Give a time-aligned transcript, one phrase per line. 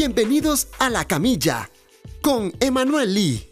[0.00, 1.68] Bienvenidos a La Camilla
[2.22, 3.50] con Emanuel Lee.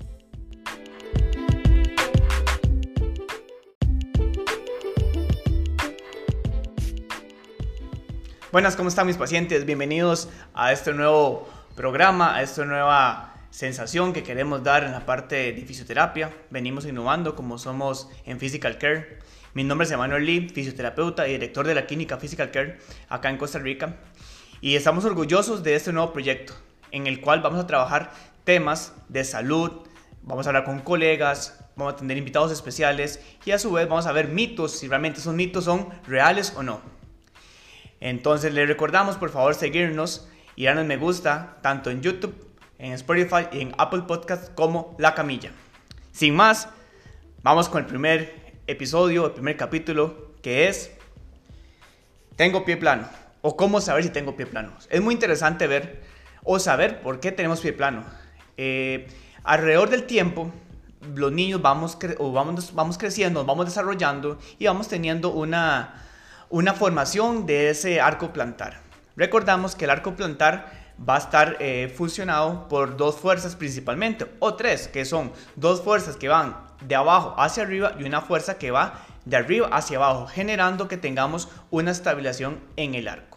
[8.53, 9.65] Buenas, ¿cómo están mis pacientes?
[9.65, 15.53] Bienvenidos a este nuevo programa, a esta nueva sensación que queremos dar en la parte
[15.53, 16.33] de fisioterapia.
[16.51, 19.19] Venimos innovando como somos en Physical Care.
[19.55, 22.79] Mi nombre es Emanuel Lee, fisioterapeuta y director de la clínica Physical Care
[23.09, 23.97] acá en Costa Rica.
[24.61, 26.55] Y estamos orgullosos de este nuevo proyecto
[26.91, 28.13] en el cual vamos a trabajar
[28.45, 29.71] temas de salud,
[30.23, 34.07] vamos a hablar con colegas, vamos a tener invitados especiales y a su vez vamos
[34.07, 36.81] a ver mitos, si realmente esos mitos son reales o no.
[38.01, 42.35] Entonces les recordamos por favor seguirnos y darnos me gusta tanto en YouTube,
[42.79, 45.51] en Spotify y en Apple Podcast como La Camilla.
[46.13, 46.69] Sin más,
[47.43, 50.93] vamos con el primer episodio, el primer capítulo que es
[52.37, 54.73] Tengo pie plano o cómo saber si tengo pie plano.
[54.91, 56.03] Es muy interesante ver
[56.43, 58.03] o saber por qué tenemos pie plano.
[58.57, 59.07] Eh,
[59.45, 60.51] alrededor del tiempo,
[61.15, 65.95] los niños vamos, vamos, vamos creciendo, vamos desarrollando y vamos teniendo una,
[66.51, 68.81] una formación de ese arco plantar.
[69.15, 70.73] Recordamos que el arco plantar
[71.09, 76.17] va a estar eh, funcionado por dos fuerzas principalmente, o tres, que son dos fuerzas
[76.17, 80.27] que van de abajo hacia arriba y una fuerza que va de arriba hacia abajo,
[80.27, 83.36] generando que tengamos una estabilización en el arco.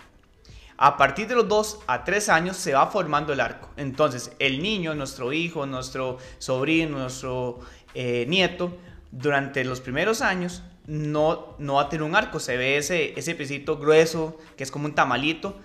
[0.81, 3.67] A partir de los 2 a 3 años se va formando el arco.
[3.75, 7.59] Entonces, el niño, nuestro hijo, nuestro sobrino, nuestro
[7.93, 8.77] eh, nieto,
[9.11, 12.39] durante los primeros años no, no va a tener un arco.
[12.39, 15.59] Se ve ese, ese piecito grueso, que es como un tamalito.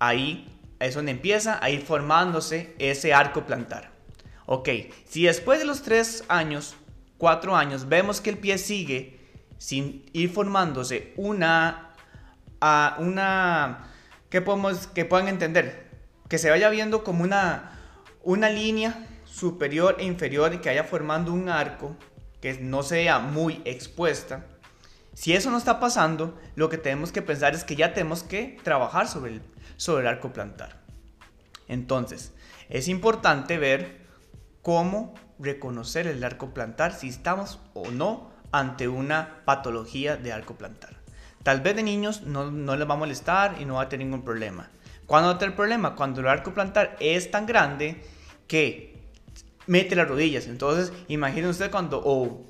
[0.00, 3.92] Ahí es donde empieza a ir formándose ese arco plantar.
[4.46, 4.68] Ok,
[5.08, 6.74] si después de los 3 años,
[7.18, 9.20] 4 años, vemos que el pie sigue
[9.58, 11.92] sin ir formándose una,
[12.98, 13.92] una
[14.30, 15.90] que, podemos, que puedan entender,
[16.28, 17.72] que se vaya viendo como una,
[18.22, 21.96] una línea superior e inferior y que vaya formando un arco
[22.40, 24.46] que no sea muy expuesta.
[25.14, 28.58] Si eso no está pasando, lo que tenemos que pensar es que ya tenemos que
[28.62, 29.42] trabajar sobre el,
[29.76, 30.82] sobre el arco plantar.
[31.68, 32.32] Entonces,
[32.68, 34.06] es importante ver
[34.62, 40.95] cómo reconocer el arco plantar, si estamos o no ante una patología de arco plantar.
[41.46, 44.04] Tal vez de niños no, no les va a molestar y no va a tener
[44.04, 44.68] ningún problema.
[45.06, 45.94] ¿Cuándo va a tener problema?
[45.94, 48.02] Cuando el arco plantar es tan grande
[48.48, 48.96] que
[49.68, 50.48] mete las rodillas.
[50.48, 52.44] Entonces, imaginen ustedes cuando, o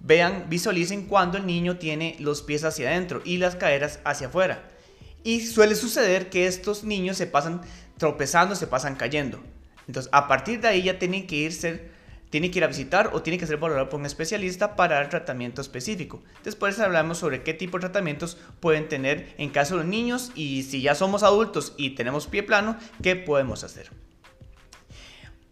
[0.00, 4.62] vean, visualicen cuando el niño tiene los pies hacia adentro y las caderas hacia afuera.
[5.22, 7.60] Y suele suceder que estos niños se pasan
[7.98, 9.40] tropezando, se pasan cayendo.
[9.86, 11.90] Entonces, a partir de ahí ya tienen que irse
[12.30, 15.08] tiene que ir a visitar o tiene que ser valorado por un especialista para dar
[15.08, 16.22] tratamiento específico.
[16.44, 20.62] Después hablamos sobre qué tipo de tratamientos pueden tener en caso de los niños y
[20.64, 23.90] si ya somos adultos y tenemos pie plano, qué podemos hacer.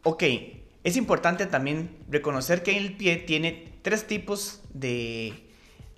[0.03, 0.23] Ok,
[0.85, 5.35] es importante también reconocer que el pie tiene tres tipos de,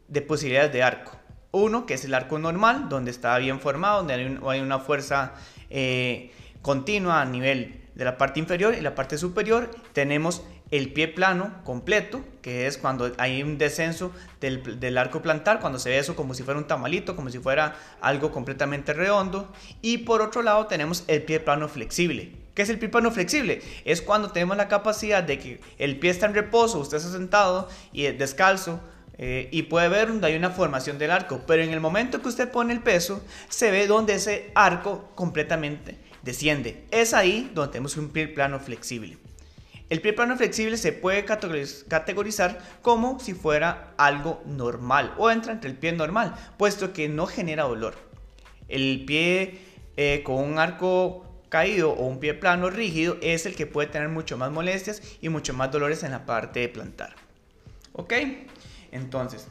[0.09, 1.13] de posibilidades de arco.
[1.51, 5.35] Uno, que es el arco normal, donde está bien formado, donde hay, una fuerza
[5.71, 6.31] eh,
[6.63, 9.71] continua a nivel de la parte inferior y la parte superior.
[9.93, 15.79] Tenemos el pie plano completo, que es cuando hay un descenso del, arco plantar, cuando
[15.79, 19.53] se ve eso como si fuera un tamalito, como si fuera algo completamente redondo.
[19.83, 22.33] Y por otro lado tenemos el pie plano flexible.
[22.55, 23.63] ¿Qué es el pie plano flexible?
[23.85, 27.69] Es cuando tenemos la capacidad de que el pie está en reposo, usted está sentado
[27.93, 28.81] y descalzo,
[29.21, 32.29] eh, y puede ver donde hay una formación del arco, pero en el momento que
[32.29, 36.85] usted pone el peso, se ve donde ese arco completamente desciende.
[36.93, 39.19] Es ahí donde tenemos un pie plano flexible.
[39.91, 45.71] El pie plano flexible se puede categorizar como si fuera algo normal o entra entre
[45.71, 47.95] el pie normal, puesto que no genera dolor.
[48.69, 49.61] El pie
[49.97, 54.11] eh, con un arco caído o un pie plano rígido es el que puede tener
[54.11, 57.15] mucho más molestias y mucho más dolores en la parte de plantar.
[57.95, 58.13] ¿Ok?
[58.93, 59.49] Entonces,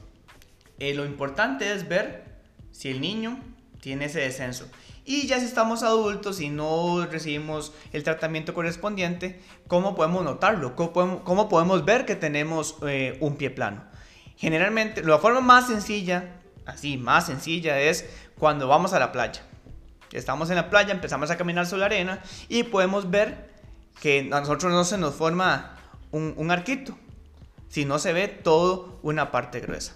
[0.78, 2.26] eh, lo importante es ver
[2.72, 3.40] si el niño
[3.82, 4.70] tiene ese descenso.
[5.10, 9.40] Y ya si estamos adultos y no recibimos el tratamiento correspondiente,
[9.70, 10.76] ¿cómo podemos notarlo?
[10.76, 13.86] ¿Cómo podemos, ver que tenemos eh, un pie plano?
[14.36, 18.06] Generalmente, la forma más sencilla, así, más sencilla, es
[18.38, 19.44] cuando vamos a la playa.
[20.12, 23.50] Estamos en la playa, empezamos a caminar sobre la arena y podemos ver
[24.02, 25.78] que a nosotros no se nos forma
[26.12, 26.98] un, arquito,
[27.70, 29.96] sino se ve todo una parte gruesa.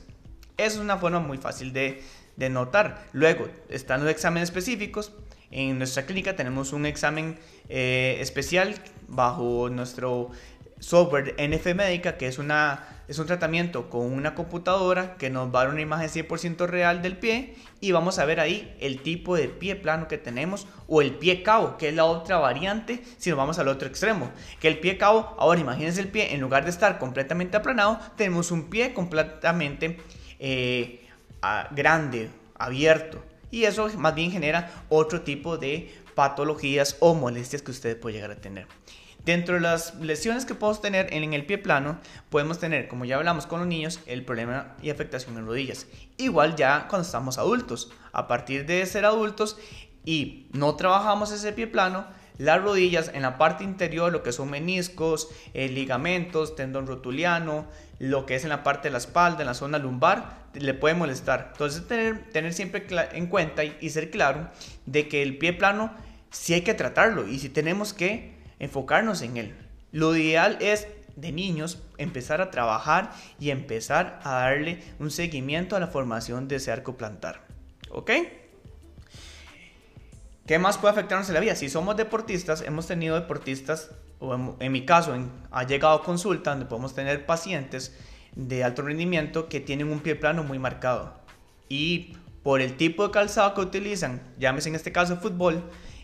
[0.56, 2.02] Esa es una forma muy fácil de,
[2.36, 3.06] de notar.
[3.13, 5.12] Luego están los exámenes específicos.
[5.51, 7.38] En nuestra clínica tenemos un examen
[7.69, 8.75] eh, especial
[9.07, 10.31] bajo nuestro
[10.80, 15.60] software NF Médica, que es una es un tratamiento con una computadora que nos va
[15.60, 19.36] a dar una imagen 100% real del pie y vamos a ver ahí el tipo
[19.36, 23.30] de pie plano que tenemos o el pie cabo, que es la otra variante si
[23.30, 24.31] nos vamos al otro extremo.
[24.62, 28.50] Que el pie cabo, ahora imagínense el pie, en lugar de estar completamente aplanado, tenemos
[28.50, 29.98] un pie completamente
[30.39, 31.00] eh,
[31.72, 33.24] grande, abierto.
[33.50, 38.32] Y eso más bien genera otro tipo de patologías o molestias que usted puede llegar
[38.32, 38.68] a tener.
[39.26, 42.00] Dentro de las lesiones que podemos tener en el pie plano,
[42.30, 45.86] podemos tener, como ya hablamos con los niños, el problema y afectación en rodillas.
[46.18, 47.92] Igual ya cuando estamos adultos.
[48.14, 49.58] A partir de ser adultos
[50.04, 52.08] y no trabajamos ese pie plano,
[52.42, 57.68] las rodillas en la parte interior, lo que son meniscos, eh, ligamentos, tendón rotuliano,
[58.00, 60.96] lo que es en la parte de la espalda, en la zona lumbar, le puede
[60.96, 61.50] molestar.
[61.52, 64.50] Entonces tener, tener siempre en cuenta y, y ser claro
[64.88, 65.94] de que el pie plano
[66.32, 69.56] sí hay que tratarlo y si tenemos que enfocarnos en él.
[69.92, 75.80] Lo ideal es de niños empezar a trabajar y empezar a darle un seguimiento a
[75.80, 77.46] la formación de ese arco plantar.
[77.92, 78.10] ¿Ok?
[80.51, 81.56] ¿Qué más puede afectarnos en la vida?
[81.56, 85.15] Si somos deportistas, hemos tenido deportistas, o en, mi caso,
[85.50, 87.98] ha llegado consulta donde podemos tener pacientes
[88.36, 91.13] de alto rendimiento que tienen un pie plano muy marcado.
[91.69, 95.63] Y por el tipo de calzado que utilizan, llámese en este caso fútbol,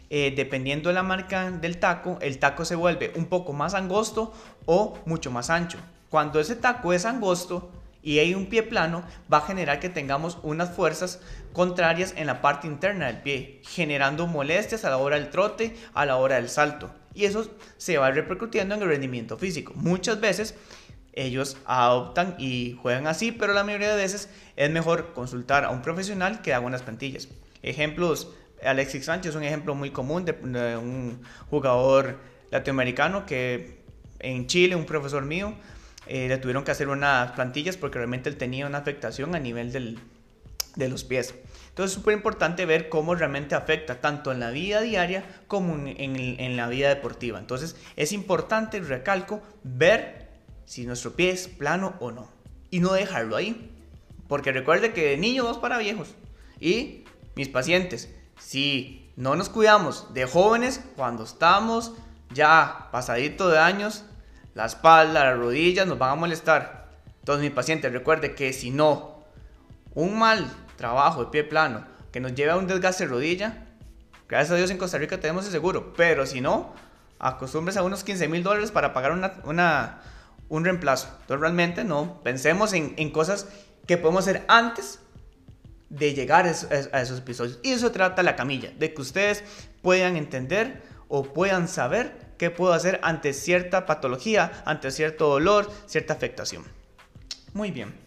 [0.09, 4.31] eh, dependiendo de la marca del taco, el taco se vuelve un poco más angosto
[4.65, 5.77] o mucho más ancho.
[6.09, 7.69] Cuando ese taco es angosto
[8.01, 11.19] y hay un pie plano, va a generar que tengamos unas fuerzas
[11.57, 16.05] contrarias en la parte interna del pie, generando molestias a la hora del trote, a
[16.05, 16.91] la hora del salto.
[17.15, 19.73] Y eso se va repercutiendo en el rendimiento físico.
[19.75, 20.53] Muchas veces
[21.13, 25.81] ellos adoptan y juegan así, pero la mayoría de veces es mejor consultar a un
[25.81, 27.27] profesional que haga unas plantillas.
[27.63, 30.33] Ejemplos Alexis Sánchez es un ejemplo muy común de,
[30.77, 32.19] un jugador
[32.51, 33.79] latinoamericano que
[34.19, 35.55] en Chile, un profesor mío,
[36.05, 39.73] eh, le tuvieron que hacer unas plantillas porque realmente él tenía una afectación a nivel
[40.75, 41.33] de los pies.
[41.77, 46.57] Entonces es súper importante ver cómo realmente afecta tanto en la vida diaria como en,
[46.57, 47.37] la vida deportiva.
[47.37, 50.27] Entonces es importante, recalco, ver
[50.65, 52.31] si nuestro pie es plano o no.
[52.71, 53.71] Y no dejarlo ahí.
[54.27, 56.15] Porque recuerde que de niños vamos para viejos.
[56.59, 57.03] Y
[57.35, 58.09] mis pacientes,
[58.39, 61.93] si no nos cuidamos de jóvenes, cuando estamos
[62.33, 64.03] ya pasadito de años,
[64.55, 66.89] la espalda, las rodillas nos van a molestar.
[67.19, 69.25] Entonces mi paciente recuerde que si no,
[69.93, 73.65] un mal trabajo de pie plano que nos lleve a un desgaste de rodilla,
[74.29, 76.73] gracias a Dios en Costa Rica tenemos el seguro, pero si no,
[77.19, 80.01] acostúmbrese a unos 15 mil dólares para pagar una,
[80.49, 81.09] un reemplazo.
[81.21, 83.47] Entonces realmente no, pensemos en, en cosas
[83.85, 84.99] que podemos hacer antes
[85.89, 87.59] de llegar a esos episodios.
[87.63, 89.43] Y eso trata la camilla, de que ustedes
[89.81, 96.13] puedan entender o puedan saber qué puedo hacer ante cierta patología, ante cierto dolor, cierta
[96.13, 96.63] afectación.
[97.53, 98.06] Muy bien.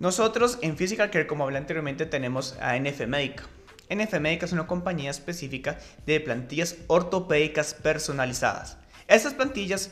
[0.00, 3.48] Nosotros en Physical Care, como hablé anteriormente, tenemos a NF Médica
[3.88, 8.76] es una compañía específica de plantillas ortopédicas personalizadas.
[9.08, 9.90] Estas plantillas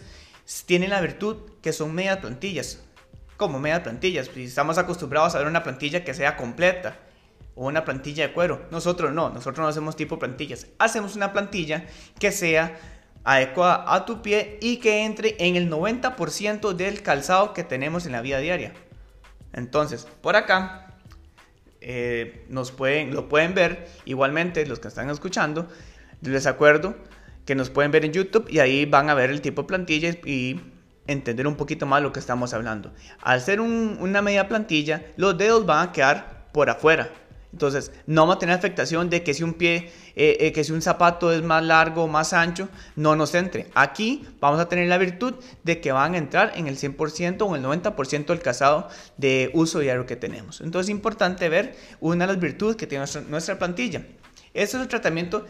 [0.66, 2.84] tienen la virtud que son medias plantillas,
[3.36, 4.30] como media plantillas.
[4.36, 6.96] Estamos acostumbrados a ver una plantilla que sea completa
[7.56, 8.64] o una plantilla de cuero.
[8.70, 10.68] Nosotros no, nosotros no hacemos tipo plantillas.
[10.78, 11.84] Hacemos una plantilla
[12.20, 12.78] que sea
[13.24, 18.12] adecuada a tu pie y que entre en el 90% del calzado que tenemos en
[18.12, 18.72] la vida diaria.
[19.56, 20.94] Entonces, por acá
[21.80, 25.68] eh, nos pueden, lo pueden ver igualmente los que están escuchando.
[26.20, 26.94] Les acuerdo
[27.44, 30.10] que nos pueden ver en YouTube y ahí van a ver el tipo de plantilla
[30.24, 30.60] y
[31.06, 32.92] entender un poquito más lo que estamos hablando.
[33.20, 37.10] Al ser una media plantilla, los dedos van a quedar por afuera.
[37.56, 40.72] Entonces, no vamos a tener afectación de que si un pie, eh, eh, que si
[40.72, 43.68] un zapato es más largo, más ancho, no nos entre.
[43.74, 47.56] Aquí vamos a tener la virtud de que van a entrar en el 100% o
[47.56, 50.60] el 90% del casado de uso diario que tenemos.
[50.60, 54.02] Entonces, es importante ver una de las virtudes que tiene nuestra, nuestra plantilla.
[54.52, 55.46] Este es el tratamiento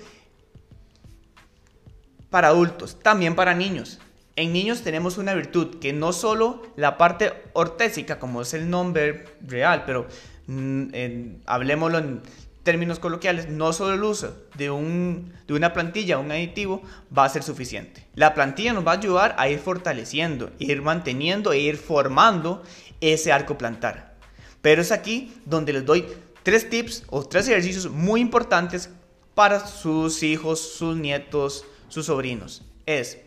[2.31, 3.99] para adultos, también para niños.
[4.37, 9.25] En niños tenemos una virtud que no solo la parte ortésica, como es el nombre
[9.41, 10.07] real, pero
[10.47, 12.23] mm, hablemoslo en
[12.63, 16.83] términos coloquiales, no solo el uso de, un, de una plantilla, un aditivo,
[17.17, 18.05] va a ser suficiente.
[18.15, 22.65] La plantilla nos va a ayudar a ir fortaleciendo, ir manteniendo e ir formando
[23.01, 24.17] ese arco plantar.
[24.63, 26.07] Pero es aquí donde les doy
[26.43, 28.91] tres tips o tres ejercicios muy importantes
[29.37, 32.65] para sus hijos, sus nietos, sus sobrinos.
[32.85, 33.19] Es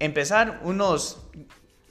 [0.00, 1.18] empezar unos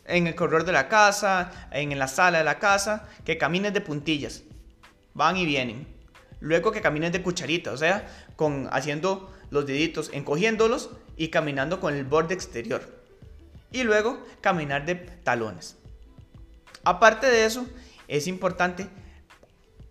[0.09, 3.81] en el corredor de la casa, en la sala de la casa, que camines de
[3.81, 4.43] puntillas.
[5.13, 5.87] Van y vienen.
[6.39, 11.93] Luego que camines de cucharita, o sea, con haciendo los deditos, encogiéndolos y caminando con
[11.93, 12.81] el borde exterior.
[13.71, 15.77] Y luego caminar de talones.
[16.83, 17.67] Aparte de eso,
[18.07, 18.87] es importante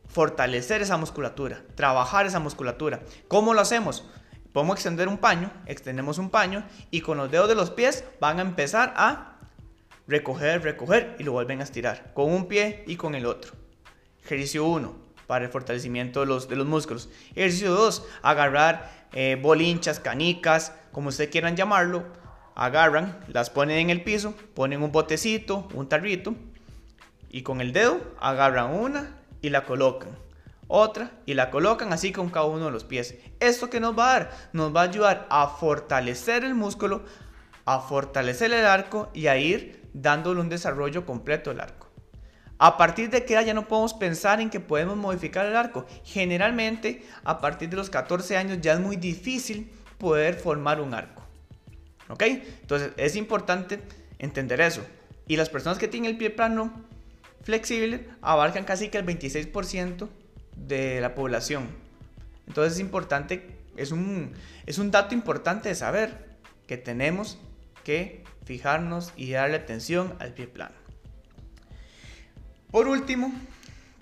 [0.08, 3.00] fortalecer esa musculatura, trabajar esa musculatura.
[3.28, 4.04] ¿Cómo lo hacemos?
[4.52, 8.38] Podemos extender un paño, extendemos un paño y con los dedos de los pies van
[8.38, 9.37] a empezar a
[10.08, 13.52] recoger, recoger y lo vuelven a estirar con un pie y con el otro.
[14.24, 17.10] Ejercicio 1 para el fortalecimiento de los, de los músculos.
[17.36, 22.04] Ejercicio 2, agarrar eh, bolinchas, canicas, como ustedes quieran llamarlo.
[22.54, 26.34] Agarran, las ponen en el piso, ponen un botecito, un tarrito
[27.30, 30.18] y con el dedo agarran una y la colocan.
[30.66, 33.14] Otra y la colocan así con cada uno de los pies.
[33.38, 34.30] ¿Esto que nos va a dar?
[34.52, 37.04] Nos va a ayudar a fortalecer el músculo,
[37.64, 41.88] a fortalecer el arco y a ir dándole un desarrollo completo al arco.
[42.58, 45.86] A partir de que ya no podemos pensar en que podemos modificar el arco.
[46.04, 51.22] Generalmente, a partir de los 14 años ya es muy difícil poder formar un arco.
[52.08, 52.22] ¿Ok?
[52.22, 53.80] Entonces es importante
[54.18, 54.82] entender eso.
[55.28, 56.72] Y las personas que tienen el pie plano
[57.42, 60.08] flexible abarcan casi que el 26%
[60.56, 61.68] de la población.
[62.48, 64.32] Entonces es importante, es un,
[64.66, 66.28] es un dato importante de saber
[66.66, 67.38] que tenemos
[67.84, 70.74] que fijarnos y darle atención al pie plano.
[72.70, 73.30] Por último,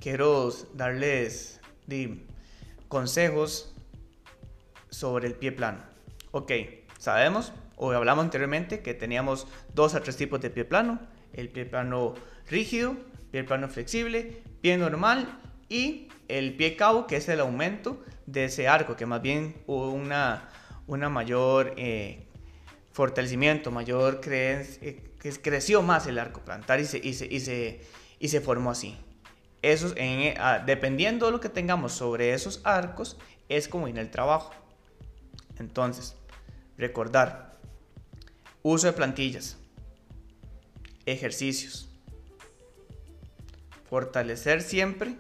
[0.01, 1.61] quiero darles
[2.87, 3.75] consejos
[4.89, 5.81] sobre el pie plano.
[6.31, 6.53] Ok,
[6.97, 11.01] sabemos o hablamos anteriormente que teníamos dos a tres tipos de pie plano.
[11.33, 12.15] El pie plano
[12.49, 12.97] rígido,
[13.33, 18.69] pie plano flexible, pie normal y el pie cabo, que es el aumento de ese
[18.69, 20.51] arco, que más bien una,
[20.87, 22.26] una mayor eh,
[22.97, 25.03] fortalecimiento, mayor creencia, eh,
[25.43, 27.83] creció más el arco plantar y se, y se, y se,
[28.19, 28.97] y se formó así.
[29.61, 33.19] Eso, en, ah, dependiendo de lo que tengamos sobre esos arcos,
[33.51, 34.55] es como en el trabajo.
[35.59, 36.17] Entonces,
[36.79, 37.59] recordar,
[38.63, 39.59] uso de plantillas,
[41.05, 41.91] ejercicios,
[43.91, 45.17] fortalecer siempre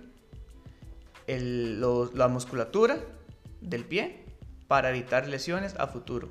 [1.27, 3.01] la musculatura
[3.61, 4.25] del pie
[4.67, 6.31] para evitar lesiones a futuro.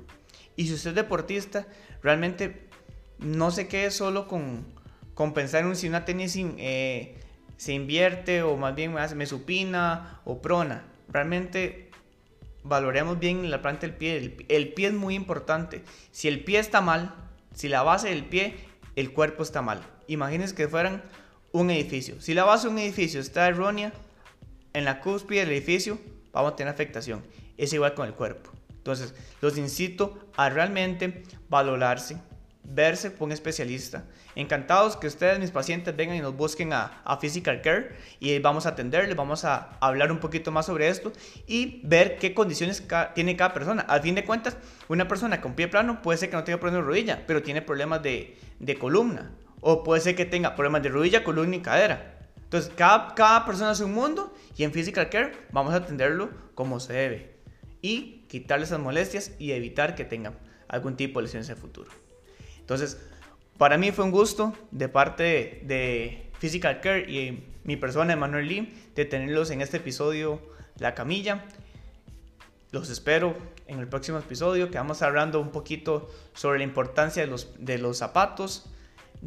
[0.56, 1.66] Y si usted es deportista,
[2.02, 2.68] realmente
[3.18, 4.66] no se quede solo con,
[5.14, 7.18] con pensar en si una tenis eh,
[7.56, 10.84] se invierte o más bien me supina o prona.
[11.08, 11.90] Realmente
[12.62, 14.16] valoremos bien la planta del pie.
[14.16, 15.82] El, el, pie es muy importante.
[16.10, 17.14] Si el pie está mal,
[17.54, 18.56] si la base del pie,
[18.96, 19.82] el cuerpo está mal.
[20.08, 21.02] Imagínense que fueran
[21.52, 22.20] un edificio.
[22.20, 23.92] Si la base de un edificio está errónea,
[24.72, 25.98] en la cúspide del edificio
[26.32, 27.22] vamos a tener afectación.
[27.56, 28.50] Es igual con el cuerpo.
[28.86, 32.18] Entonces, los incito a realmente valorarse,
[32.62, 34.04] verse con un especialista.
[34.36, 38.64] Encantados que ustedes, mis pacientes, vengan y nos busquen a, a, Physical Care y vamos
[38.64, 41.12] a atenderles, vamos a hablar un poquito más sobre esto
[41.48, 43.82] y ver qué condiciones tiene cada persona.
[43.82, 46.84] Al fin de cuentas, una persona con pie plano puede ser que no tenga problemas
[46.84, 49.32] de rodilla, pero tiene problemas de, de columna.
[49.62, 52.18] O puede ser que tenga problemas de rodilla, columna y cadera.
[52.36, 56.78] Entonces, cada, cada persona es un mundo y en Physical Care vamos a atenderlo como
[56.78, 57.35] se debe
[57.82, 61.90] y quitarle esas molestias y evitar que tengan algún tipo de lesiones en el futuro.
[62.58, 63.00] Entonces,
[63.58, 68.74] para mí fue un gusto de parte de Physical Care y mi persona, Emanuel Lee,
[68.94, 70.40] de tenerlos en este episodio
[70.78, 71.44] La Camilla.
[72.72, 77.78] Los espero en el próximo episodio que vamos hablando un poquito sobre la importancia de
[77.78, 78.68] los, zapatos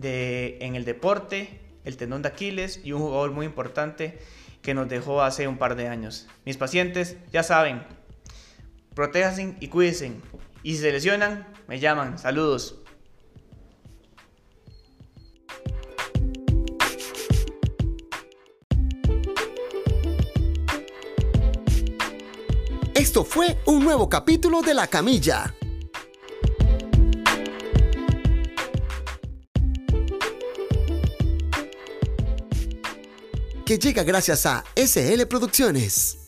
[0.01, 4.20] en el deporte el tendón de Aquiles y un jugador muy importante
[4.62, 6.27] que nos dejó hace un par de años.
[6.46, 7.84] Mis pacientes ya saben,
[8.93, 10.13] protéjanse y cuídense.
[10.63, 12.17] Y si se lesionan, me llaman.
[12.17, 12.75] Saludos.
[22.93, 25.55] Esto fue un nuevo capítulo de La Camilla
[33.69, 36.19] que llega gracias a SL Producciones.